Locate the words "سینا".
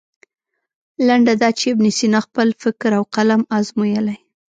1.97-2.19